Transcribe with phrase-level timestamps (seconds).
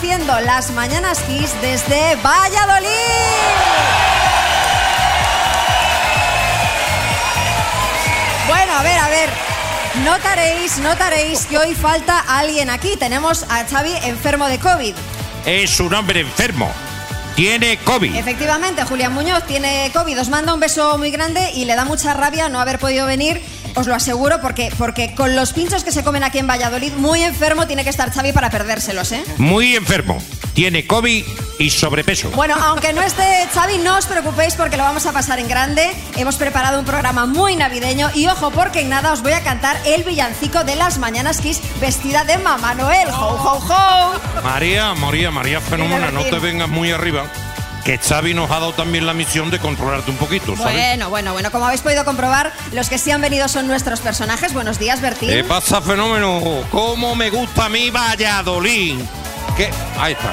[0.00, 2.88] haciendo las Mañanas Kiss desde Valladolid.
[8.48, 9.28] Bueno, a ver, a ver.
[10.02, 12.96] Notaréis, notaréis que hoy falta alguien aquí.
[12.98, 14.94] Tenemos a Xavi enfermo de COVID.
[15.44, 16.72] Es un hombre enfermo.
[17.36, 18.16] Tiene COVID.
[18.16, 20.18] Efectivamente, Julián Muñoz tiene COVID.
[20.18, 23.42] Os manda un beso muy grande y le da mucha rabia no haber podido venir.
[23.74, 27.22] Os lo aseguro porque, porque con los pinchos que se comen aquí en Valladolid, muy
[27.22, 29.24] enfermo tiene que estar Xavi para perdérselos, ¿eh?
[29.38, 30.20] Muy enfermo.
[30.54, 31.24] Tiene COVID
[31.60, 32.30] y sobrepeso.
[32.30, 35.90] Bueno, aunque no esté Xavi, no os preocupéis porque lo vamos a pasar en grande.
[36.16, 39.76] Hemos preparado un programa muy navideño y ojo porque en nada os voy a cantar
[39.86, 43.08] el villancico de las Mañanas Kiss vestida de Mamá Noel.
[43.10, 44.42] ¡Ho, ho, ho!
[44.42, 47.30] María, María, María Fenómena, no te vengas muy arriba.
[47.84, 50.74] Que Xavi nos ha dado también la misión de controlarte un poquito, ¿sabes?
[50.74, 54.52] Bueno, bueno, bueno, como habéis podido comprobar, los que sí han venido son nuestros personajes.
[54.52, 55.30] Buenos días, Bertín.
[55.30, 56.62] ¿Qué pasa, fenómeno?
[56.70, 58.98] ¿Cómo me gusta a mí Valladolid?
[59.56, 59.70] ¿Qué?
[59.98, 60.32] Ahí está.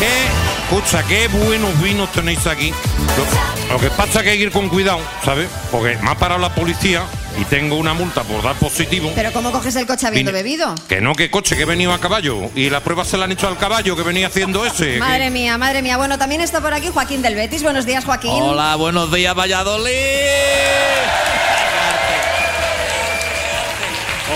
[0.00, 0.74] ¿Qué?
[0.74, 2.70] Escucha, qué buenos vinos tenéis aquí.
[3.68, 5.48] Lo, lo que pasa es que hay que ir con cuidado, ¿sabes?
[5.70, 7.02] Porque me ha parado la policía
[7.38, 9.12] y tengo una multa por dar positivo.
[9.14, 10.74] ¿Pero cómo coges el coche habiendo bebido?
[10.88, 12.50] Que no, que coche, que he venido a caballo.
[12.54, 14.98] Y la prueba se la han hecho al caballo que venía haciendo ese.
[14.98, 15.96] Madre que- mía, madre mía.
[15.96, 17.62] Bueno, también está por aquí Joaquín del Betis.
[17.62, 18.30] Buenos días, Joaquín.
[18.42, 19.92] Hola, buenos días, Valladolid.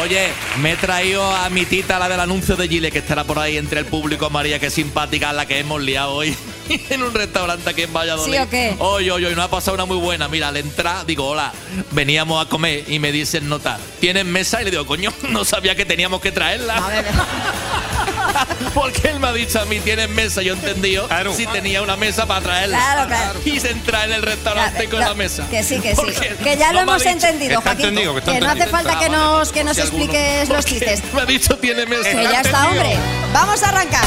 [0.02, 0.28] Oye,
[0.60, 3.56] me he traído a mi tita, la del anuncio de Gile, que estará por ahí
[3.56, 6.36] entre el público, María, que simpática la que hemos liado hoy
[6.90, 8.32] en un restaurante aquí en Valladolid.
[8.34, 8.74] ¿Sí o qué?
[8.78, 10.28] Hoy, hoy, hoy, nos ha pasado una muy buena.
[10.28, 11.52] Mira, al entrar, digo, hola,
[11.92, 14.60] veníamos a comer y me dicen nota, ¿tienes mesa?
[14.62, 16.76] Y le digo, coño, no sabía que teníamos que traerla.
[16.76, 17.04] A ver,
[18.74, 20.42] Porque él me ha dicho a mí, ¿tienes mesa?
[20.42, 21.34] Yo he entendido Claro.
[21.34, 22.78] si tenía una mesa para traerla.
[22.78, 23.40] Claro, claro.
[23.44, 25.46] Y se entra en el restaurante Claro, con no, la mesa.
[25.48, 26.02] Que sí, que sí.
[26.42, 27.86] Que ya lo no hemos entendido, Joaquín.
[27.86, 31.02] entendido, que no hace falta que nos, vale, que nos si alguno- expliques los chistes.
[31.14, 32.10] Me ha dicho, tiene mesa.
[32.10, 32.96] Que ya está, hombre.
[33.32, 34.04] Vamos a arrancar.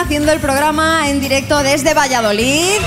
[0.00, 2.80] Haciendo el programa en directo desde Valladolid.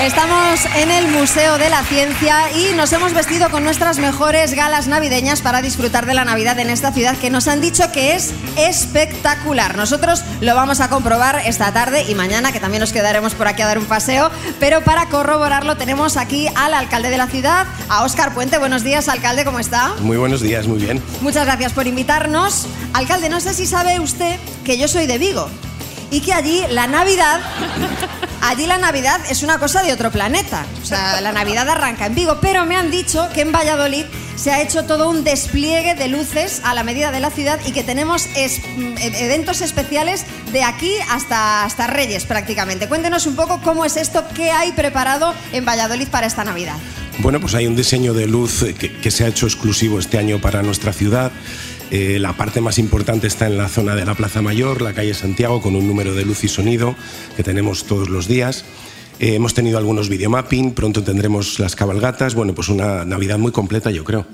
[0.00, 4.88] Estamos en el Museo de la Ciencia y nos hemos vestido con nuestras mejores galas
[4.88, 8.32] navideñas para disfrutar de la Navidad en esta ciudad que nos han dicho que es
[8.56, 9.76] espectacular.
[9.76, 13.60] Nosotros lo vamos a comprobar esta tarde y mañana, que también nos quedaremos por aquí
[13.60, 18.02] a dar un paseo, pero para corroborarlo tenemos aquí al alcalde de la ciudad, a
[18.02, 18.56] Óscar Puente.
[18.56, 19.92] Buenos días, alcalde, ¿cómo está?
[20.00, 21.02] Muy buenos días, muy bien.
[21.20, 22.66] Muchas gracias por invitarnos.
[22.94, 25.50] Alcalde, no sé si sabe usted que yo soy de Vigo
[26.10, 27.40] y que allí la Navidad,
[28.42, 30.66] allí la Navidad es una cosa de otro planeta.
[30.82, 34.04] O sea, la Navidad arranca en Vigo, pero me han dicho que en Valladolid
[34.36, 37.72] se ha hecho todo un despliegue de luces a la medida de la ciudad y
[37.72, 42.88] que tenemos mm, e- eventos especiales de aquí hasta, hasta Reyes prácticamente.
[42.88, 46.76] Cuéntenos un poco cómo es esto, qué hay preparado en Valladolid para esta Navidad.
[47.18, 48.64] Bueno, pues hay un diseño de luz
[49.02, 51.30] que se ha hecho exclusivo este año para nuestra ciudad.
[51.90, 55.14] Eh, la parte más importante está en la zona de la Plaza Mayor, la calle
[55.14, 56.94] Santiago, con un número de luz y sonido
[57.36, 58.64] que tenemos todos los días.
[59.20, 62.34] Eh, hemos tenido algunos videomapping, pronto tendremos las cabalgatas.
[62.34, 64.24] Bueno, pues una Navidad muy completa, yo creo.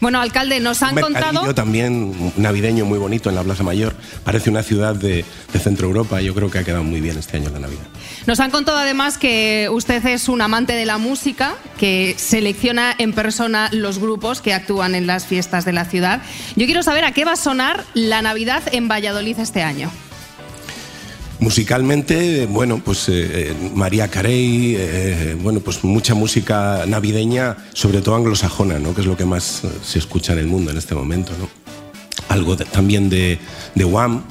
[0.00, 1.54] Bueno, alcalde, nos han Un contado.
[1.54, 3.94] también navideño muy bonito en la Plaza Mayor.
[4.24, 6.22] Parece una ciudad de, de Centro Europa.
[6.22, 7.82] Yo creo que ha quedado muy bien este año la Navidad.
[8.26, 13.12] Nos han contado además que usted es un amante de la música, que selecciona en
[13.12, 16.22] persona los grupos que actúan en las fiestas de la ciudad.
[16.56, 19.90] Yo quiero saber a qué va a sonar la Navidad en Valladolid este año.
[21.42, 28.14] Musicalmente, bueno, pues eh, eh, María Carey, eh, bueno, pues mucha música navideña, sobre todo
[28.14, 28.94] anglosajona, ¿no?
[28.94, 31.48] Que es lo que más se escucha en el mundo en este momento, ¿no?
[32.28, 33.40] Algo también de,
[33.74, 34.22] de Wham,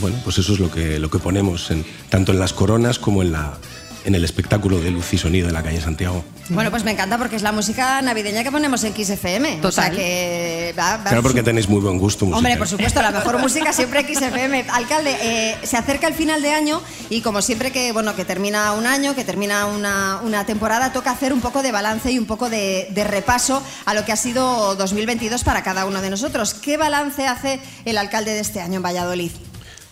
[0.00, 1.70] bueno, pues eso es lo que, lo que ponemos
[2.08, 3.56] tanto en las coronas como en, la,
[4.04, 6.24] en el espectáculo de luz y sonido de la calle Santiago.
[6.48, 9.60] Bueno, pues me encanta porque es la música navideña que ponemos en Kiss FM.
[9.62, 9.96] O sea Total.
[9.96, 12.38] que va- va Claro, porque tenéis muy buen gusto musical.
[12.38, 14.66] Hombre, por supuesto, la mejor música siempre en Kiss FM.
[14.72, 18.72] Alcalde, eh, se acerca el final de año y como siempre que bueno que termina
[18.72, 22.26] un año, que termina una, una temporada, toca hacer un poco de balance y un
[22.26, 26.54] poco de, de repaso a lo que ha sido 2022 para cada uno de nosotros.
[26.54, 29.30] ¿Qué balance hace el alcalde de este año en Valladolid?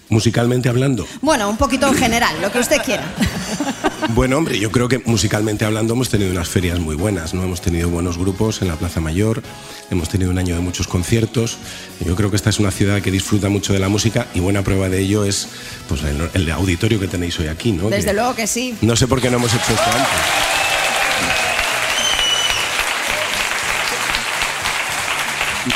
[0.08, 1.06] Musicalmente hablando.
[1.22, 3.04] Bueno, un poquito en general, lo que usted quiera.
[4.14, 7.42] Bueno, hombre, yo creo que musicalmente hablando hemos tenido unas ferias muy buenas, ¿no?
[7.44, 9.42] Hemos tenido buenos grupos en la Plaza Mayor,
[9.90, 11.58] hemos tenido un año de muchos conciertos.
[12.04, 14.62] Yo creo que esta es una ciudad que disfruta mucho de la música y buena
[14.62, 15.48] prueba de ello es
[15.88, 17.88] pues, el, el auditorio que tenéis hoy aquí, ¿no?
[17.88, 18.74] Desde Que- luego que sí.
[18.80, 20.59] No sé por qué no hemos hecho esto antes.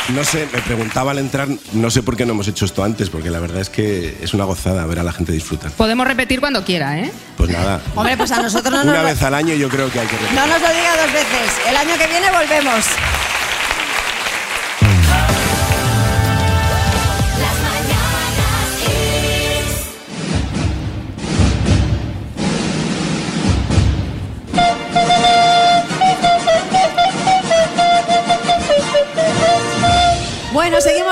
[0.09, 3.11] No sé, me preguntaba al entrar, no sé por qué no hemos hecho esto antes,
[3.11, 5.71] porque la verdad es que es una gozada ver a la gente disfrutar.
[5.73, 7.13] Podemos repetir cuando quiera, ¿eh?
[7.37, 10.01] Pues nada, Hombre, pues a nosotros no una nos, vez al año yo creo que
[10.01, 10.35] hay que repetir.
[10.39, 11.69] no nos lo diga dos veces.
[11.69, 12.85] El año que viene volvemos.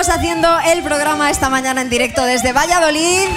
[0.08, 3.28] Haciendo el programa esta mañana en directo desde Valladolid.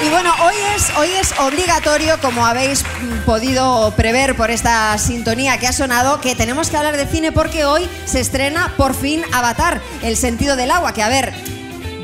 [0.00, 2.84] Y bueno, hoy es, hoy es obligatorio, como habéis
[3.26, 7.64] podido prever por esta sintonía que ha sonado, que tenemos que hablar de cine porque
[7.64, 11.32] hoy se estrena por fin Avatar, el sentido del agua, que a ver,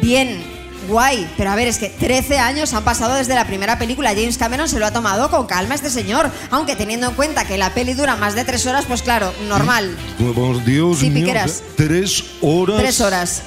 [0.03, 0.56] bien,
[0.87, 4.39] guay, pero a ver, es que 13 años han pasado desde la primera película, James
[4.39, 7.75] Cameron se lo ha tomado con calma este señor, aunque teniendo en cuenta que la
[7.75, 9.95] peli dura más de tres horas, pues claro, normal.
[10.35, 11.63] Por Dios Sí, mío, Piqueras.
[11.77, 12.77] tres horas.
[12.79, 13.43] Tres horas.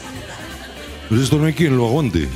[1.10, 2.28] Pero esto no hay quien lo aguante.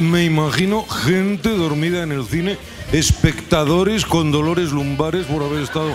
[0.00, 2.58] Me imagino gente dormida en el cine,
[2.92, 5.94] espectadores con dolores lumbares por haber estado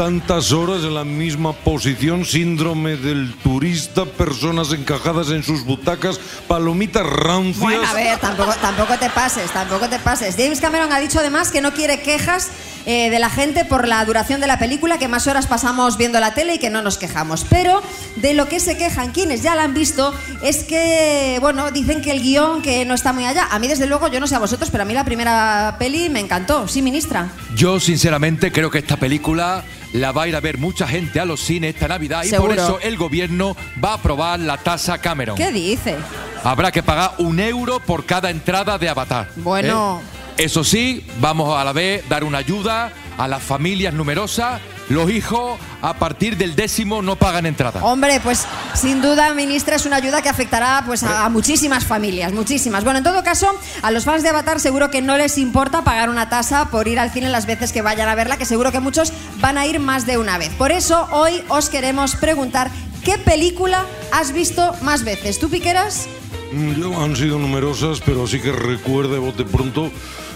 [0.00, 6.18] tantas horas en la misma posición, síndrome del turista, personas encajadas en sus butacas,
[6.48, 7.58] palomitas rancias.
[7.58, 10.36] Bueno, a ver, tampoco, tampoco te pases, tampoco te pases.
[10.38, 12.48] James Cameron ha dicho además que no quiere quejas
[12.86, 16.20] eh, de la gente por la duración de la película, que más horas pasamos viendo
[16.20, 17.46] la tele y que no nos quejamos.
[17.48, 17.82] Pero
[18.16, 22.10] de lo que se quejan quienes ya la han visto es que, bueno, dicen que
[22.10, 23.48] el guion que no está muy allá.
[23.50, 26.08] A mí, desde luego, yo no sé a vosotros, pero a mí la primera peli
[26.08, 26.68] me encantó.
[26.68, 27.28] Sí, ministra.
[27.54, 31.24] Yo sinceramente creo que esta película la va a ir a ver mucha gente a
[31.24, 35.36] los cines esta Navidad y por eso el gobierno va a aprobar la tasa Cameron.
[35.36, 35.96] ¿Qué dice?
[36.44, 39.28] Habrá que pagar un euro por cada entrada de Avatar.
[39.36, 40.00] Bueno.
[40.16, 40.19] ¿eh?
[40.40, 44.58] Eso sí, vamos a la vez dar una ayuda a las familias numerosas.
[44.88, 47.84] Los hijos a partir del décimo no pagan entrada.
[47.84, 52.32] Hombre, pues sin duda, ministra, es una ayuda que afectará pues, a, a muchísimas familias,
[52.32, 52.84] muchísimas.
[52.84, 53.48] Bueno, en todo caso,
[53.82, 56.98] a los fans de Avatar seguro que no les importa pagar una tasa por ir
[56.98, 59.12] al cine las veces que vayan a verla, que seguro que muchos
[59.42, 60.48] van a ir más de una vez.
[60.54, 62.70] Por eso, hoy os queremos preguntar,
[63.04, 65.38] ¿qué película has visto más veces?
[65.38, 66.08] ¿Tú, Piqueras?
[66.52, 69.90] Mm, yo- han sido numerosas, pero sí que recuerde bote pronto eh,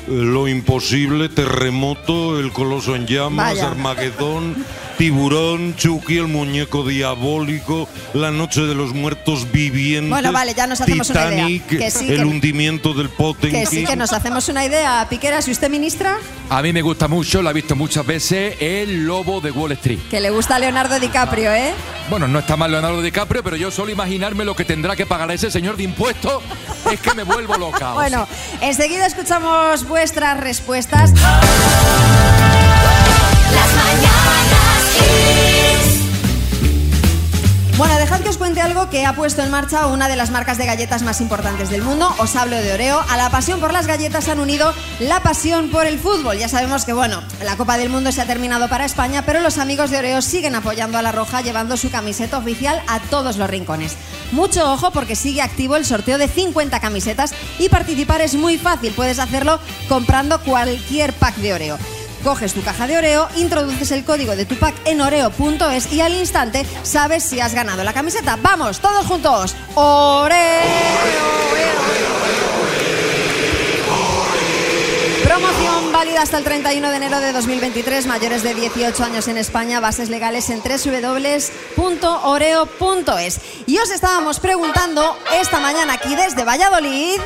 [0.09, 3.69] lo imposible, terremoto, el coloso en llamas, Vaya.
[3.69, 4.57] Armagedón,
[4.97, 10.81] tiburón, Chucky, el muñeco diabólico, la noche de los muertos vivientes, Bueno, vale, ya nos
[10.81, 11.47] hacemos una idea.
[11.47, 13.61] Titanic, Que sí, el que- hundimiento del Potenkin.
[13.61, 15.07] Que sí, que nos hacemos una idea.
[15.11, 16.19] Piqueras, ¿y usted, ministra?
[16.51, 19.99] A mí me gusta mucho, la he visto muchas veces, El Lobo de Wall Street.
[20.11, 21.73] Que le gusta a Leonardo DiCaprio, ¿eh?
[22.11, 25.31] Bueno, no está mal Leonardo DiCaprio, pero yo solo imaginarme lo que tendrá que pagar
[25.31, 26.43] ese señor de impuestos
[26.93, 27.93] es que me vuelvo loca.
[27.95, 28.29] Bueno,
[28.61, 31.13] enseguida escuchamos vuestras respuestas.
[33.53, 34.54] Las mañanas.
[37.77, 40.59] Bueno, dejad que os cuente algo que ha puesto en marcha una de las marcas
[40.59, 42.09] de galletas más importantes del mundo.
[42.19, 43.05] Os hablo de Oreo.
[43.09, 46.39] A la pasión por las galletas han unido la pasión por el fútbol.
[46.39, 49.59] Ya sabemos que, bueno, la Copa del Mundo se ha terminado para España, pero los
[49.59, 53.51] amigos de Oreo siguen apoyando a la Roja, llevando su camiseta oficial a todos los
[53.51, 53.97] rincones.
[54.31, 58.93] Mucho ojo porque sigue activo el sorteo de 50 camisetas y participar es muy fácil.
[58.93, 61.79] Puedes hacerlo comprando cualquier pack de Oreo.
[62.25, 66.15] Coges tu caja de Oreo, introduces el código de tu pack en oreo.es y al
[66.15, 68.39] instante sabes si has ganado la camiseta.
[68.41, 69.55] ¡Vamos, todos juntos!
[69.75, 70.35] ¡Oreo!
[75.23, 78.07] Promoción válida hasta el 31 de enero de 2023.
[78.07, 79.81] Mayores de 18 años en España.
[79.81, 81.81] Bases legales en www.oreo.es.
[83.67, 87.21] Y os estábamos preguntando esta mañana aquí desde Valladolid.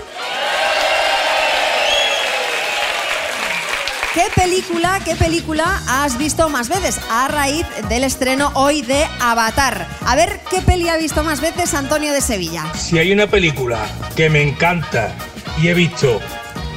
[4.15, 9.87] ¿Qué película, qué película has visto más veces a raíz del estreno hoy de Avatar?
[10.07, 12.65] A ver qué peli ha visto más veces Antonio de Sevilla.
[12.75, 13.87] Si hay una película
[14.17, 15.15] que me encanta
[15.61, 16.21] y he visto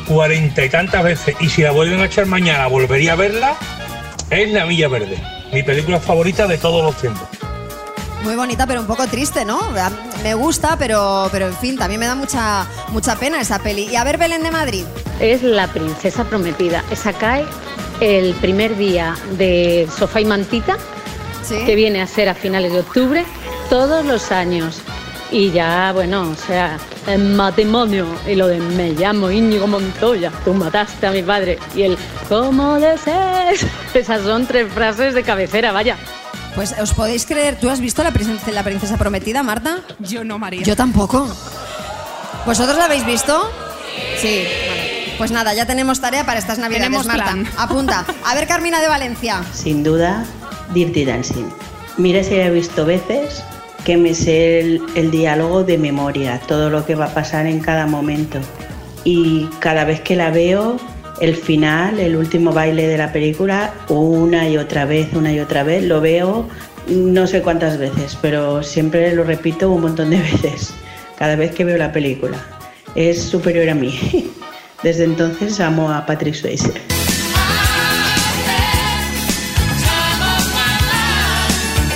[0.08, 3.56] cuarenta y tantas veces y si la vuelven a echar mañana volvería a verla,
[4.30, 5.18] es La Milla Verde,
[5.54, 7.28] mi película favorita de todos los tiempos.
[8.24, 9.60] Muy bonita, pero un poco triste, ¿no?
[10.22, 13.88] Me gusta, pero, pero en fin, también me da mucha, mucha pena esa peli.
[13.88, 14.86] Y a ver, Belén de Madrid.
[15.22, 16.84] Es La Princesa Prometida.
[16.92, 17.46] Esa cae
[18.00, 20.78] el primer día de Sofá y Mantita,
[21.44, 21.64] ¿Sí?
[21.66, 23.26] que viene a ser a finales de octubre,
[23.70, 24.82] todos los años.
[25.32, 30.54] Y ya, bueno, o sea, el matrimonio y lo de me llamo Íñigo Montoya, tú
[30.54, 31.58] mataste a mi padre.
[31.76, 31.98] Y el
[32.28, 33.66] ¿cómo desees?
[33.94, 35.96] Esas son tres frases de cabecera, vaya.
[36.56, 39.80] Pues os podéis creer, ¿tú has visto la princesa, la princesa prometida, Marta?
[40.00, 40.64] Yo no, María.
[40.64, 41.30] Yo tampoco.
[42.46, 43.50] ¿Vosotros la habéis visto?
[44.18, 44.44] Sí.
[45.22, 47.26] Pues nada, ya tenemos tarea para estas navidades, Tenemos Marta.
[47.26, 47.48] plan.
[47.56, 48.06] Apunta.
[48.26, 49.44] A ver, Carmina de Valencia.
[49.54, 50.26] Sin duda,
[50.74, 51.46] Dirty Dancing.
[51.98, 53.44] Mira si la he visto veces
[53.86, 57.60] que me sé el, el diálogo de memoria, todo lo que va a pasar en
[57.60, 58.40] cada momento.
[59.04, 60.78] Y cada vez que la veo,
[61.20, 65.62] el final, el último baile de la película, una y otra vez, una y otra
[65.62, 66.48] vez, lo veo
[66.88, 70.74] no sé cuántas veces, pero siempre lo repito un montón de veces,
[71.20, 72.40] cada vez que veo la película.
[72.96, 74.32] Es superior a mí.
[74.84, 76.74] Desde entonces amo a Patrick Swayze.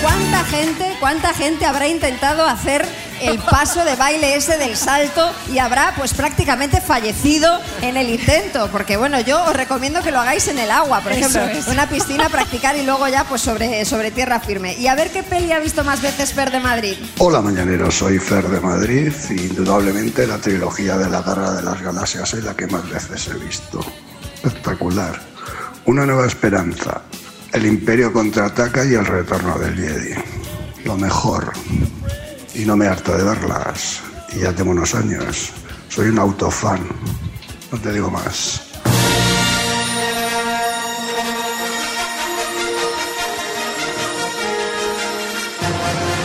[0.02, 2.86] ¿Cuánta gente, cuánta gente habrá intentado hacer
[3.22, 8.70] el paso de baile ese del salto y habrá pues prácticamente fallecido en el intento?
[8.72, 11.68] Porque bueno, yo os recomiendo que lo hagáis en el agua, por ejemplo, es.
[11.68, 14.76] una piscina, practicar y luego ya pues sobre, sobre tierra firme.
[14.78, 16.96] Y a ver qué peli ha visto más veces Fer de Madrid.
[17.18, 21.82] Hola mañaneros, soy Fer de Madrid y indudablemente la trilogía de la Guerra de las
[21.82, 23.86] Galaxias es la que más veces he visto.
[24.44, 25.20] Espectacular.
[25.86, 27.02] Una nueva esperanza.
[27.54, 30.16] El Imperio contraataca y el retorno del Jedi.
[30.84, 31.54] Lo mejor.
[32.56, 34.02] Y no me harto de verlas.
[34.34, 35.52] Y ya tengo unos años.
[35.90, 36.88] Soy un autofan.
[37.72, 38.62] No te digo más.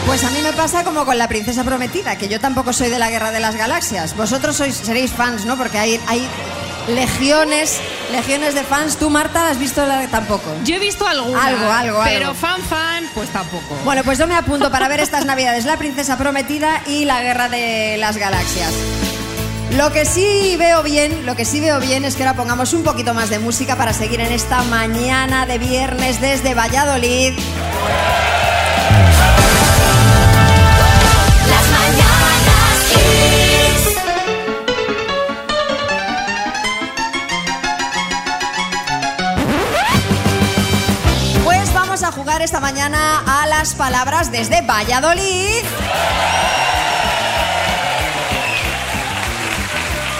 [0.07, 2.99] Pues a mí me pasa como con la princesa prometida, que yo tampoco soy de
[2.99, 4.17] la guerra de las galaxias.
[4.17, 5.57] Vosotros sois, seréis fans, ¿no?
[5.57, 6.29] Porque hay, hay
[6.89, 7.81] legiones,
[8.11, 8.97] legiones de fans.
[8.97, 10.51] ¿Tú, Marta, has visto la tampoco?
[10.65, 12.39] Yo he visto alguna, Algo, algo, pero algo.
[12.39, 13.77] fan fan, pues tampoco.
[13.85, 17.49] Bueno, pues yo me apunto para ver estas navidades La princesa prometida y la guerra
[17.49, 18.73] de las galaxias.
[19.77, 22.83] Lo que sí veo bien, lo que sí veo bien es que ahora pongamos un
[22.83, 27.35] poquito más de música para seguir en esta mañana de viernes desde Valladolid.
[42.31, 45.65] Jugar esta mañana a las palabras desde Valladolid.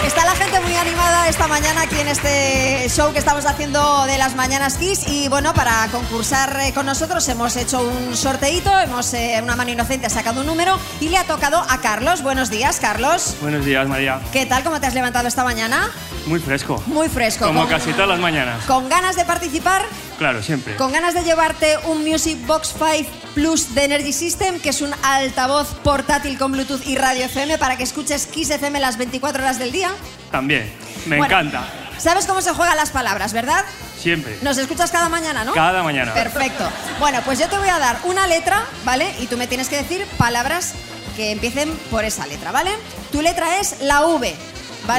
[0.05, 4.17] Está la gente muy animada esta mañana aquí en este show que estamos haciendo de
[4.17, 9.13] las Mañanas Kiss y bueno, para concursar eh, con nosotros hemos hecho un sorteito, hemos
[9.13, 12.23] eh, una mano inocente ha sacado un número y le ha tocado a Carlos.
[12.23, 13.37] Buenos días, Carlos.
[13.39, 14.19] Buenos días, María.
[14.33, 14.65] ¿Qué tal?
[14.65, 15.89] ¿Cómo te has levantado esta mañana?
[16.27, 16.81] Muy fresco.
[16.87, 17.45] Muy fresco.
[17.47, 18.63] Como con- casi todas las mañanas.
[18.65, 19.83] ¿Con ganas de participar?
[20.17, 20.75] Claro, siempre.
[20.75, 24.91] ¿Con ganas de llevarte un Music Box 5 Plus de Energy System, que es un
[25.03, 29.57] altavoz portátil con Bluetooth y radio FM para que escuches Kiss FM las 24 horas
[29.57, 29.89] del día?
[30.31, 30.71] También.
[31.07, 31.25] Me Bueno.
[31.33, 31.63] encanta.
[31.97, 33.63] ¿Sabes cómo se juegan las palabras, verdad?
[33.99, 34.37] Siempre.
[34.41, 35.53] Nos escuchas cada mañana, ¿no?
[35.53, 36.13] Cada mañana.
[36.13, 36.67] Perfecto.
[36.99, 39.13] Bueno, pues yo te voy a dar una letra, ¿vale?
[39.19, 40.73] Y tú me tienes que decir palabras
[41.15, 42.71] que empiecen por esa letra, ¿vale?
[43.11, 44.35] Tu letra es la V,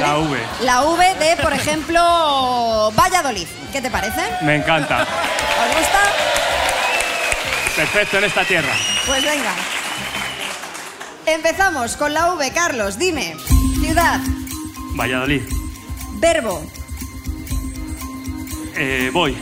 [0.01, 0.07] ¿vale?
[0.07, 0.39] La V.
[0.61, 3.47] La V de, por ejemplo, Valladolid.
[3.71, 4.21] ¿Qué te parece?
[4.41, 5.01] Me encanta.
[5.03, 5.99] ¿Os gusta?
[7.75, 8.73] Perfecto en esta tierra.
[9.05, 9.51] Pues venga.
[11.25, 12.97] Empezamos con la V, Carlos.
[12.97, 13.35] Dime.
[13.79, 14.19] Ciudad,
[14.95, 15.41] Valladolid.
[16.19, 16.61] verbo,
[18.75, 19.37] Eh, voy.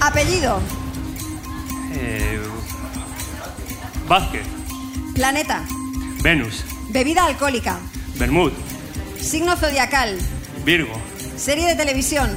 [0.00, 0.60] apellido,
[1.94, 2.40] Eh,
[4.06, 4.46] Vázquez.
[5.14, 5.62] planeta,
[6.22, 6.64] Venus.
[6.88, 7.78] bebida alcohólica,
[8.18, 8.52] Bermud.
[9.20, 10.18] signo zodiacal,
[10.64, 10.92] Virgo.
[11.36, 12.30] serie de televisión.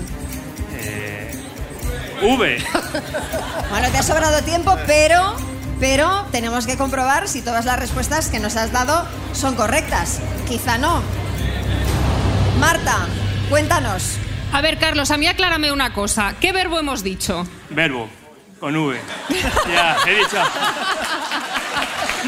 [0.73, 1.31] Eh,
[2.21, 2.57] v.
[3.69, 5.35] Bueno, te ha sobrado tiempo, pero,
[5.79, 10.19] pero tenemos que comprobar si todas las respuestas que nos has dado son correctas.
[10.47, 11.01] Quizá no.
[12.59, 13.07] Marta,
[13.49, 14.17] cuéntanos.
[14.51, 16.35] A ver, Carlos, a mí aclárame una cosa.
[16.41, 17.47] ¿Qué verbo hemos dicho?
[17.69, 18.09] Verbo.
[18.59, 18.99] Con V.
[19.73, 20.37] Ya, he dicho.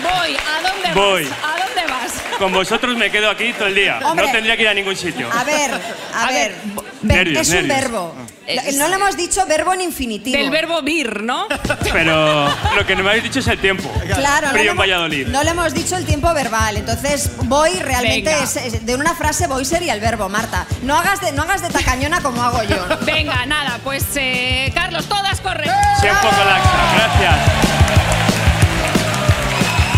[0.02, 1.24] Voy, ¿a dónde Voy.
[1.26, 1.34] vas?
[1.44, 2.14] ¿A dónde vas?
[2.40, 4.00] Con vosotros me quedo aquí todo el día.
[4.04, 4.26] Hombre.
[4.26, 5.30] No tendría que ir a ningún sitio.
[5.32, 5.72] A ver,
[6.14, 6.56] a, A ver.
[7.02, 7.92] ver, nervios, es un nervios.
[7.92, 8.16] verbo.
[8.48, 10.38] Es- No le hemos dicho verbo en infinitivo.
[10.38, 11.48] Del verbo vir, ¿no?
[11.94, 12.46] Pero
[12.76, 13.90] lo que no me habéis dicho es el tiempo.
[14.16, 15.28] Claro, no Frío le, en hemos, Valladolid.
[15.28, 16.76] no le hemos dicho el tiempo verbal.
[16.78, 18.30] Entonces, voy realmente.
[18.32, 18.44] Venga.
[18.44, 20.66] es- es- de una frase, voy sería el verbo, Marta.
[20.82, 22.78] No hagas de, no hagas de tacañona como hago yo.
[23.02, 26.02] Venga, nada, pues eh, Carlos, todas correctas.
[26.02, 26.96] Sea un poco laxa.
[26.96, 27.83] Gracias.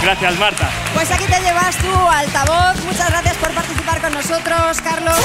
[0.05, 0.69] Gracias, Marta.
[0.93, 2.79] Pues aquí te llevas tu altavoz.
[2.85, 5.17] Muchas gracias por participar con nosotros, Carlos.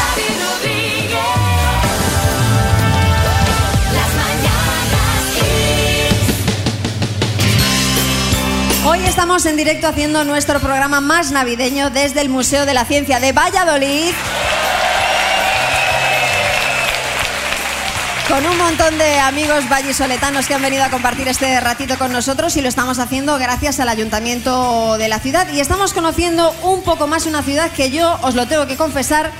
[8.87, 13.21] Hoy estamos en directo haciendo nuestro programa más navideño desde el Museo de la Ciencia
[13.21, 14.15] de Valladolid.
[18.31, 22.57] Con un montón de amigos vallisoletanos que han venido a compartir este ratito con nosotros
[22.57, 27.09] y lo estamos haciendo gracias al ayuntamiento de la ciudad y estamos conociendo un poco
[27.09, 29.33] más una ciudad que yo os lo tengo que confesar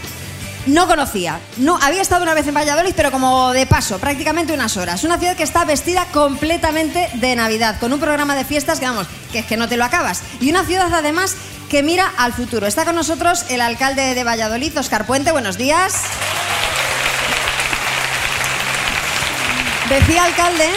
[0.67, 1.39] No conocía.
[1.57, 5.05] No, había estado una vez en Valladolid, pero como de paso, prácticamente unas horas.
[5.05, 9.07] Una ciudad que está vestida completamente de Navidad, con un programa de fiestas que vamos,
[9.31, 10.23] que es que no te lo acabas.
[10.41, 11.37] Y una ciudad además
[11.71, 12.67] que mira al futuro.
[12.67, 15.31] Está con nosotros el alcalde de Valladolid, Oscar Puente.
[15.31, 15.95] Buenos días.
[19.91, 20.69] Decía alcalde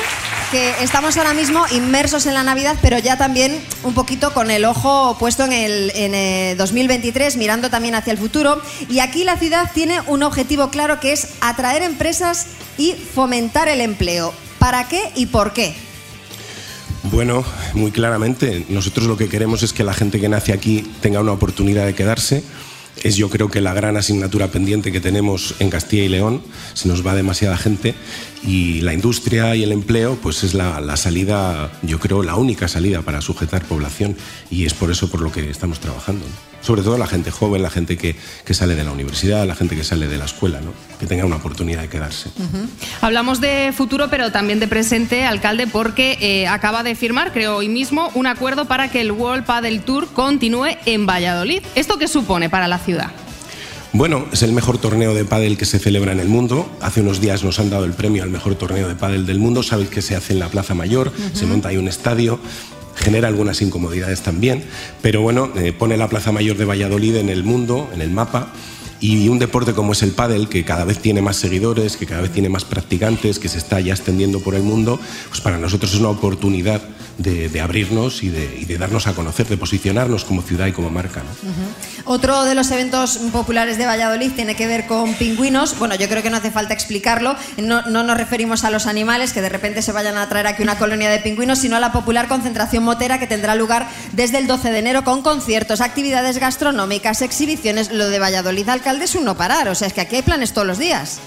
[0.50, 4.66] que estamos ahora mismo inmersos en la Navidad, pero ya también un poquito con el
[4.66, 8.60] ojo puesto en el en, eh, 2023, mirando también hacia el futuro.
[8.90, 12.48] Y aquí la ciudad tiene un objetivo claro que es atraer empresas
[12.80, 14.34] y fomentar el empleo.
[14.58, 15.76] ¿Para qué y por qué?
[17.04, 21.20] Bueno, muy claramente, nosotros lo que queremos es que la gente que nace aquí tenga
[21.20, 22.44] una oportunidad de quedarse.
[23.04, 26.42] Es yo creo que la gran asignatura pendiente que tenemos en Castilla y León.
[26.74, 27.96] Se nos va demasiada gente
[28.46, 32.68] y la industria y el empleo pues es la, la salida, yo creo, la única
[32.68, 34.16] salida para sujetar población
[34.50, 36.26] y es por eso por lo que estamos trabajando.
[36.26, 36.54] ¿no?
[36.64, 39.76] Sobre todo la gente joven, la gente que, que sale de la universidad, la gente
[39.76, 40.72] que sale de la escuela, ¿no?
[40.98, 42.30] que tenga una oportunidad de quedarse.
[43.02, 47.68] Hablamos de futuro, pero también de presente, alcalde, porque eh, acaba de firmar, creo hoy
[47.68, 51.62] mismo, un acuerdo para que el World Padel Tour continúe en Valladolid.
[51.76, 52.93] ¿Esto qué supone para la ciudad?
[53.96, 56.68] Bueno, es el mejor torneo de pádel que se celebra en el mundo.
[56.82, 59.62] Hace unos días nos han dado el premio al mejor torneo de pádel del mundo.
[59.62, 62.40] Sabéis que se hace en la Plaza Mayor, se monta ahí un estadio,
[62.96, 64.64] genera algunas incomodidades también,
[65.04, 68.52] pero bueno, eh, pone la Plaza Mayor de Valladolid en el mundo, en el mapa.
[69.00, 72.22] Y un deporte como es el pádel, que cada vez tiene más seguidores, que cada
[72.22, 74.98] vez tiene más practicantes, que se está ya extendiendo por el mundo,
[75.28, 76.82] pues para nosotros es una oportunidad
[77.18, 81.22] de, abrirnos y de, darnos a conocer, de posicionarnos como ciudad y como marca.
[82.06, 85.78] Otro de los eventos populares de Valladolid tiene que ver con pingüinos.
[85.78, 87.36] Bueno, yo creo que no hace falta explicarlo.
[87.58, 90.64] No, no nos referimos a los animales que de repente se vayan a traer aquí
[90.64, 94.48] una colonia de pingüinos, sino a la popular concentración motera que tendrá lugar desde el
[94.48, 97.92] 12 de enero con conciertos, actividades gastronómicas, exhibiciones.
[97.92, 99.70] Lo de Valladolid, alcalde, es un no parar.
[99.70, 101.20] O sea, es que aquí hay planes todos los días.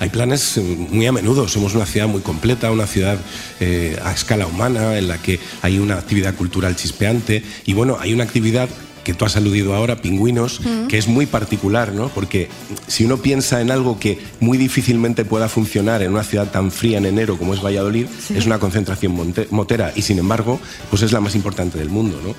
[0.00, 3.18] Hay planes eh, muy a menudo, somos una ciudad muy completa, una ciudad
[3.60, 7.42] eh, a escala humana en la que hay una actividad cultural chispeante.
[7.66, 8.68] Y bueno, hay una actividad
[9.08, 12.08] que tú has aludido ahora, pingüinos, que es muy particular, ¿no?
[12.10, 12.50] Porque
[12.88, 16.98] si uno piensa en algo que muy difícilmente pueda funcionar en una ciudad tan fría
[16.98, 19.92] en enero como es Valladolid, es una concentración motera.
[19.96, 22.34] Y sin embargo, pues es la más importante del mundo, ¿no?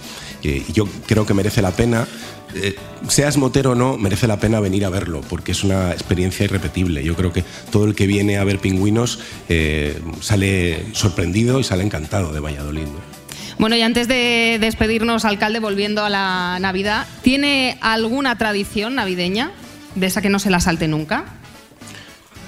[0.47, 2.07] Y yo creo que merece la pena
[2.55, 2.75] eh,
[3.07, 7.03] seas motero o no, merece la pena venir a verlo, porque es una experiencia irrepetible.
[7.03, 11.83] Yo creo que todo el que viene a ver pingüinos eh, sale sorprendido y sale
[11.83, 12.83] encantado de Valladolid.
[12.83, 13.19] ¿no?
[13.57, 19.51] Bueno, y antes de despedirnos, alcalde, volviendo a la Navidad, ¿tiene alguna tradición navideña
[19.95, 21.38] de esa que no se la salte nunca?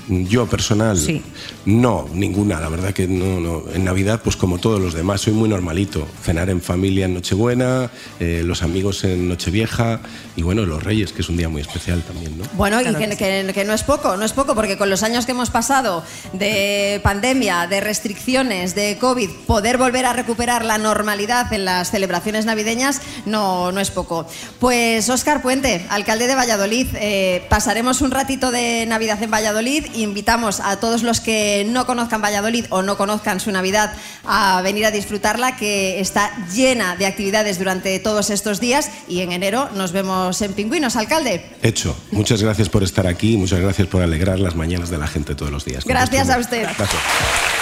[0.09, 1.21] Yo personal, Sí.
[1.65, 2.59] no, ninguna.
[2.59, 3.63] La verdad que no, no.
[3.73, 6.07] En Navidad, pues como todos los demás, soy muy normalito.
[6.23, 9.99] Cenar en familia en Nochebuena, eh, los amigos en Nochevieja
[10.35, 12.43] y bueno, los Reyes, que es un día muy especial también, ¿no?
[12.53, 15.25] Bueno, y que, que- que no es poco, no es poco, porque con los años
[15.25, 21.51] que hemos pasado de pandemia, de restricciones, de COVID, poder volver a recuperar la normalidad
[21.53, 24.25] en las celebraciones navideñas no, no es poco.
[24.59, 29.85] Pues Óscar Puente, alcalde de Valladolid, eh, pasaremos un ratito de Navidad en Valladolid.
[29.95, 33.93] Invitamos a todos los que no conozcan Valladolid o no conozcan su Navidad
[34.25, 39.31] a venir a disfrutarla, que está llena de actividades durante todos estos días y en
[39.31, 41.45] enero nos vemos en Pingüinos, alcalde.
[41.61, 41.95] Hecho.
[42.11, 45.51] Muchas gracias por estar aquí, muchas gracias por alegrar las mañanas de la gente todos
[45.51, 45.85] los días.
[45.85, 46.63] Gracias a usted.
[46.63, 47.60] Gracias.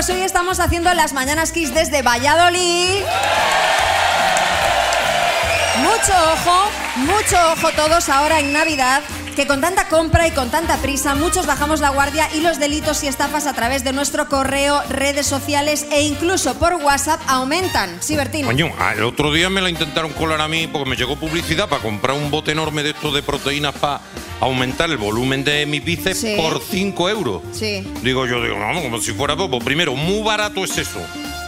[0.00, 3.02] Pues hoy estamos haciendo las Mañanas Kiss desde Valladolid.
[5.82, 9.02] Mucho ojo, mucho ojo todos ahora en Navidad,
[9.40, 13.02] que con tanta compra y con tanta prisa muchos bajamos la guardia y los delitos
[13.04, 17.96] y estafas a través de nuestro correo, redes sociales e incluso por WhatsApp aumentan.
[18.02, 18.44] Sí, Bertín.
[18.44, 21.80] Coño, el otro día me la intentaron colar a mí porque me llegó publicidad para
[21.80, 24.02] comprar un bote enorme de estos de proteínas para
[24.40, 26.34] aumentar el volumen de mis bíceps Sí.
[26.36, 27.40] por 5 euros.
[27.52, 27.82] Sí.
[28.02, 29.58] Digo yo, digo, vamos, como si fuera poco.
[29.60, 31.00] Primero, muy barato es eso.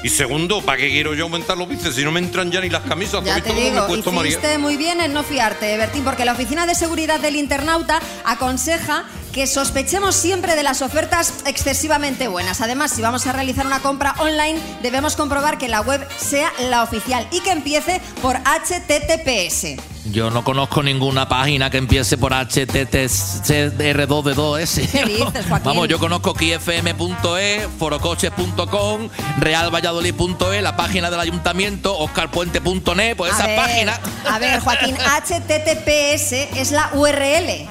[0.02, 2.68] Y segundo, ¿para qué quiero yo aumentar los bíceps si no me entran ya ni
[2.68, 3.20] las camisas?
[3.20, 4.58] ¿Tú Ya te cómo me digo, puesto, María?
[4.58, 9.46] muy bien en no fiarte, Bertín, porque la Oficina de Seguridad del Internauta aconseja que
[9.46, 12.60] sospechemos siempre de las ofertas excesivamente buenas.
[12.60, 16.82] Además, si vamos a realizar una compra online, debemos comprobar que la web sea la
[16.82, 19.91] oficial y que empiece por HTTPS.
[20.06, 24.90] Yo no conozco ninguna página que empiece por HTTR2D2S.
[24.90, 25.64] ¿Qué dices, Joaquín?
[25.64, 33.56] Vamos, yo conozco kifm.e, forocoches.com, realvalladolid.e, la página del ayuntamiento, oscarpuente.net, pues A esa ver,
[33.56, 34.00] página.
[34.28, 37.68] A ver, Joaquín, HTTPS es la URL.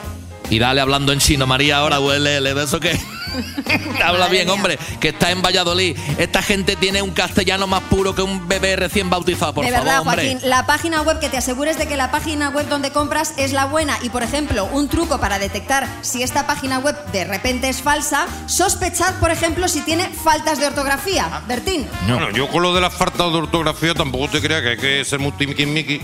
[0.51, 2.91] Y dale hablando en chino, María, ahora huele de eso que.
[4.03, 5.97] Habla bien, hombre, que está en Valladolid.
[6.17, 9.85] Esta gente tiene un castellano más puro que un bebé recién bautizado, por de favor,
[9.85, 10.29] verdad, hombre.
[10.29, 13.53] Joaquín, la página web que te asegures de que la página web donde compras es
[13.53, 17.69] la buena y, por ejemplo, un truco para detectar si esta página web de repente
[17.69, 21.43] es falsa, sospechad, por ejemplo, si tiene faltas de ortografía.
[21.47, 21.87] Bertín.
[22.09, 25.05] Bueno, yo con lo de las faltas de ortografía tampoco te creas que hay que
[25.05, 26.01] ser muy tiquismiqui.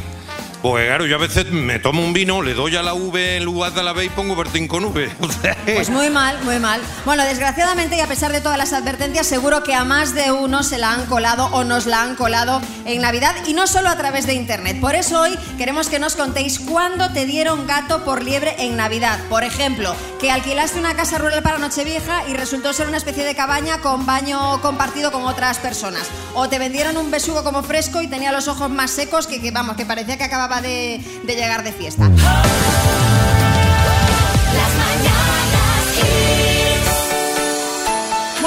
[0.70, 3.46] Pues claro, yo a veces me tomo un vino, le doy a la V en
[3.46, 5.10] lugar de la B y pongo Bertín con V.
[5.66, 6.82] Pues muy mal, muy mal.
[7.06, 10.64] Bueno, desgraciadamente y a pesar de todas las advertencias, seguro que a más de uno
[10.64, 13.98] se la han colado o nos la han colado en Navidad y no solo a
[13.98, 14.80] través de Internet.
[14.82, 19.20] Por eso hoy queremos que nos contéis cuándo te dieron gato por liebre en Navidad.
[19.30, 23.36] Por ejemplo, que alquilaste una casa rural para Nochevieja y resultó ser una especie de
[23.36, 26.08] cabaña con baño compartido con otras personas.
[26.34, 29.76] O te vendieron un besugo como fresco y tenía los ojos más secos que, vamos,
[29.76, 32.10] que parecía que acababa de, llegar de fiesta.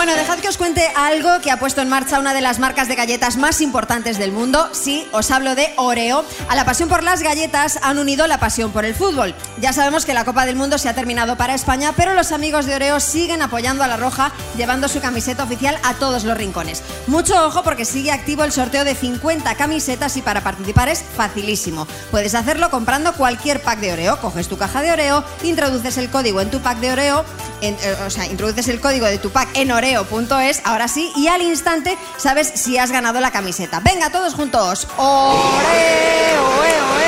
[0.00, 2.88] Bueno, dejad que os cuente algo que ha puesto en marcha una de las marcas
[2.88, 4.70] de galletas más importantes del mundo.
[4.72, 6.24] Sí, os hablo de Oreo.
[6.48, 9.34] A la pasión por las galletas han unido la pasión por el fútbol.
[9.60, 12.64] Ya sabemos que la Copa del Mundo se ha terminado para España, pero los amigos
[12.64, 16.82] de Oreo siguen apoyando a la Roja, llevando su camiseta oficial a todos los rincones.
[17.06, 21.86] Mucho ojo porque sigue activo el sorteo de 50 camisetas y para participar es facilísimo.
[22.10, 24.18] Puedes hacerlo comprando cualquier pack de Oreo.
[24.18, 27.26] Coges tu caja de Oreo, introduces el código en tu pack de Oreo,
[27.60, 31.42] eh, o sea, introduces el código de tu pack en oreo.es, ahora sí, y al
[31.42, 33.80] instante sabes si has ganado la camiseta.
[33.80, 34.86] Venga, todos juntos.
[34.96, 37.00] Oreo, oe, oe.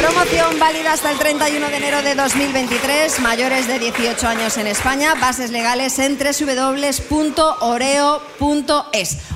[0.00, 5.14] Promoción válida hasta el 31 de enero de 2023, mayores de 18 años en España,
[5.14, 7.08] bases legales en www.oreo.es.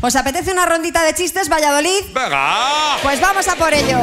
[0.00, 2.04] ¿Os apetece una rondita de chistes, Valladolid?
[2.12, 2.96] ¡Venga!
[3.02, 3.98] Pues vamos a por ello.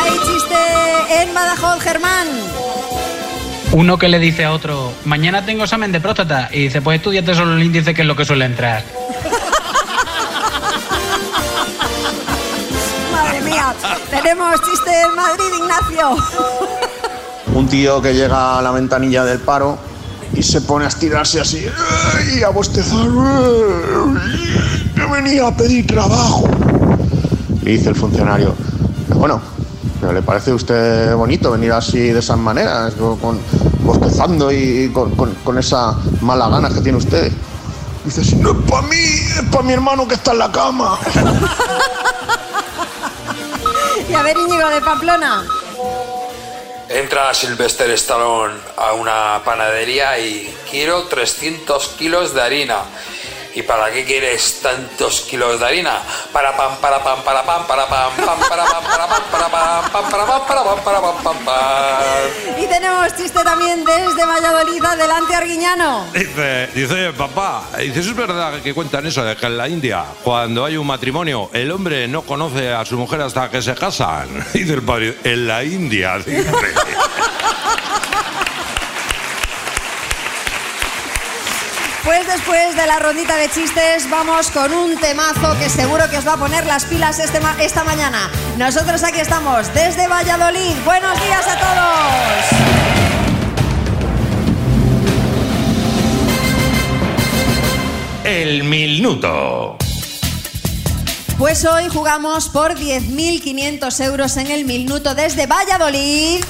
[0.00, 2.28] Hay chiste en Badajoz, Germán.
[3.78, 6.48] Uno que le dice a otro, mañana tengo examen de próstata.
[6.52, 8.82] Y dice, pues estudiate solo el índice que es lo que suele entrar.
[13.12, 13.72] Madre mía,
[14.10, 16.16] tenemos chiste en Madrid, Ignacio.
[17.54, 19.78] Un tío que llega a la ventanilla del paro
[20.34, 21.64] y se pone a estirarse así
[22.36, 23.06] y a bostezar.
[24.96, 26.50] Yo venía a pedir trabajo.
[27.62, 28.56] Le dice el funcionario,
[29.14, 29.40] bueno,
[30.00, 33.40] ¿pero le parece a usted bonito venir así de esas maneras, con,
[33.80, 37.32] bostezando y con, con- con esa mala gana que tiene usted?
[38.04, 40.98] Dice, si no es para mí, es para mi hermano que está en la cama.
[44.08, 45.44] Y a ver, Íñigo de Pamplona.
[46.88, 52.78] Entra Sylvester Stallone a una panadería y quiero 300 kilos de harina.
[53.58, 56.00] ¿Y para qué quieres tantos kilos de harina?
[56.32, 59.90] Para pam, para pam, para pam, para pam, pam, para pam, para pam, para pam,
[59.90, 62.56] pam, para pam, para pam, para pam, pam, pam.
[62.56, 66.06] Y tenemos chiste también desde Valladolid, adelante Arguiñano.
[66.14, 70.04] Dice, dice, papá, dice, ¿eso es verdad que cuentan eso de que en la India,
[70.22, 74.28] cuando hay un matrimonio, el hombre no conoce a su mujer hasta que se casan?
[74.54, 76.46] Dice el padre, en la India, dice.
[82.08, 86.26] Pues después de la rondita de chistes, vamos con un temazo que seguro que os
[86.26, 88.30] va a poner las pilas este ma- esta mañana.
[88.56, 90.72] Nosotros aquí estamos desde Valladolid.
[90.86, 92.68] Buenos días a todos.
[98.24, 99.76] El minuto.
[101.38, 106.44] Pues hoy jugamos por 10.500 euros en el minuto desde Valladolid.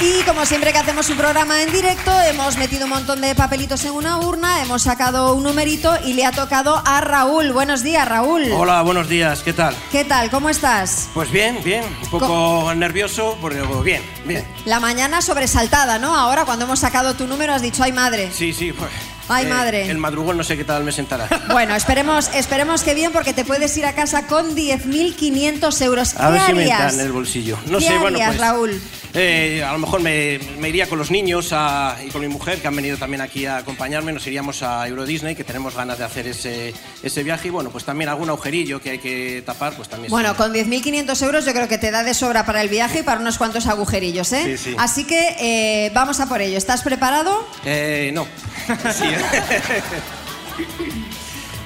[0.00, 3.84] Y como siempre que hacemos un programa en directo, hemos metido un montón de papelitos
[3.84, 7.52] en una urna, hemos sacado un numerito y le ha tocado a Raúl.
[7.52, 8.44] Buenos días, Raúl.
[8.52, 9.74] Hola, buenos días, ¿qué tal?
[9.90, 10.30] ¿Qué tal?
[10.30, 11.08] ¿Cómo estás?
[11.14, 14.46] Pues bien, bien, un poco nervioso, pero bien, bien.
[14.66, 16.14] La mañana sobresaltada, ¿no?
[16.14, 18.30] Ahora cuando hemos sacado tu número has dicho, ay madre.
[18.32, 18.90] Sí, sí, pues.
[19.30, 19.90] Ay, madre.
[19.90, 21.28] El madrugón no sé qué tal me sentará.
[21.50, 26.14] Bueno, esperemos, esperemos que bien porque te puedes ir a casa con 10.500 euros.
[26.16, 27.58] A ¿Qué ver si me en el bolsillo.
[27.66, 28.38] No ¿Qué sé, bueno, pues.
[28.38, 28.80] Raúl?
[29.14, 32.60] Eh, a lo mejor me, me iría con los niños a- y con mi mujer,
[32.60, 34.12] que han venido también aquí a acompañarme.
[34.12, 37.48] Nos iríamos a Euro Disney, que tenemos ganas de hacer ese, ese viaje.
[37.48, 40.10] Y bueno, pues también algún agujerillo que hay que tapar, pues también.
[40.10, 43.02] Bueno, con 10.500 euros yo creo que te da de sobra para el viaje y
[43.02, 44.56] para unos cuantos agujerillos, ¿eh?
[44.58, 44.76] Sí, sí.
[44.78, 46.58] Así que eh, vamos a por ello.
[46.58, 47.46] ¿Estás preparado?
[47.64, 48.26] Eh, no.
[48.92, 49.04] Sí.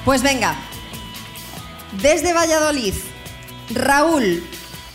[0.04, 0.56] Pues venga.
[2.00, 2.94] Desde Valladolid,
[3.70, 4.42] Raúl,